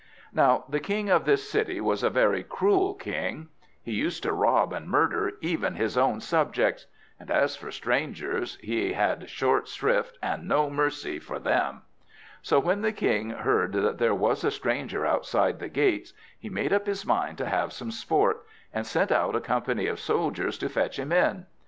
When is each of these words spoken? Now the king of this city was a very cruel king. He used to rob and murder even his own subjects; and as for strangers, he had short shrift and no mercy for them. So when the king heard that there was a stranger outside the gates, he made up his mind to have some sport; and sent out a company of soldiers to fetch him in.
Now 0.33 0.63
the 0.67 0.79
king 0.79 1.11
of 1.11 1.25
this 1.25 1.47
city 1.47 1.79
was 1.79 2.01
a 2.01 2.09
very 2.09 2.41
cruel 2.41 2.95
king. 2.95 3.49
He 3.83 3.91
used 3.91 4.23
to 4.23 4.33
rob 4.33 4.73
and 4.73 4.87
murder 4.89 5.33
even 5.41 5.75
his 5.75 5.95
own 5.95 6.21
subjects; 6.21 6.87
and 7.19 7.29
as 7.29 7.55
for 7.55 7.69
strangers, 7.69 8.57
he 8.63 8.93
had 8.93 9.29
short 9.29 9.67
shrift 9.67 10.17
and 10.19 10.47
no 10.47 10.71
mercy 10.71 11.19
for 11.19 11.37
them. 11.37 11.83
So 12.41 12.59
when 12.59 12.81
the 12.81 12.91
king 12.93 13.29
heard 13.29 13.73
that 13.73 13.99
there 13.99 14.15
was 14.15 14.43
a 14.43 14.49
stranger 14.49 15.05
outside 15.05 15.59
the 15.59 15.69
gates, 15.69 16.13
he 16.39 16.49
made 16.49 16.73
up 16.73 16.87
his 16.87 17.05
mind 17.05 17.37
to 17.37 17.45
have 17.45 17.71
some 17.71 17.91
sport; 17.91 18.43
and 18.73 18.87
sent 18.87 19.11
out 19.11 19.35
a 19.35 19.39
company 19.39 19.85
of 19.85 19.99
soldiers 19.99 20.57
to 20.57 20.67
fetch 20.69 20.97
him 20.97 21.11
in. 21.11 21.45